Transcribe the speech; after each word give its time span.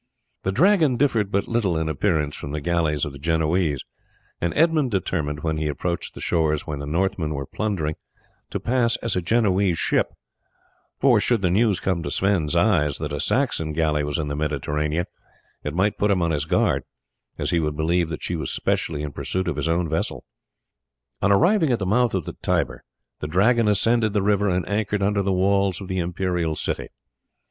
The 0.41 0.51
Dragon 0.51 0.95
differed 0.95 1.31
but 1.31 1.47
little 1.47 1.77
in 1.77 1.87
appearance 1.87 2.35
from 2.35 2.49
the 2.53 2.59
galleys 2.59 3.05
of 3.05 3.13
the 3.13 3.19
Genoese, 3.19 3.83
and 4.41 4.51
Edmund 4.55 4.89
determined 4.89 5.43
when 5.43 5.57
he 5.57 5.67
approached 5.67 6.15
the 6.15 6.21
shores 6.21 6.65
where 6.65 6.79
the 6.79 6.87
Northmen 6.87 7.35
were 7.35 7.45
plundering 7.45 7.93
to 8.49 8.59
pass 8.59 8.95
as 9.03 9.15
a 9.15 9.21
Genoese 9.21 9.77
ship, 9.77 10.07
for 10.99 11.19
should 11.21 11.41
the 11.43 11.51
news 11.51 11.79
come 11.79 12.01
to 12.01 12.09
Sweyn's 12.09 12.55
ears 12.55 12.97
that 12.97 13.13
a 13.13 13.19
Saxon 13.19 13.73
galley 13.73 14.03
was 14.03 14.17
in 14.17 14.27
the 14.27 14.35
Mediterranean 14.35 15.05
it 15.63 15.75
might 15.75 15.99
put 15.99 16.09
him 16.09 16.23
on 16.23 16.31
his 16.31 16.45
guard, 16.45 16.81
as 17.37 17.51
he 17.51 17.59
would 17.59 17.77
believe 17.77 18.09
that 18.09 18.23
she 18.23 18.35
was 18.35 18.49
specially 18.49 19.03
in 19.03 19.11
pursuit 19.11 19.47
of 19.47 19.55
his 19.55 19.69
own 19.69 19.87
vessel. 19.87 20.23
On 21.21 21.31
arriving 21.31 21.69
at 21.71 21.77
the 21.77 21.85
mouth 21.85 22.15
of 22.15 22.25
the 22.25 22.33
Tiber 22.41 22.83
the 23.19 23.27
Dragon 23.27 23.67
ascended 23.67 24.13
the 24.13 24.23
river 24.23 24.49
and 24.49 24.67
anchored 24.67 25.03
under 25.03 25.21
the 25.21 25.31
walls 25.31 25.79
of 25.79 25.87
the 25.87 25.99
imperial 25.99 26.55
city. 26.55 26.87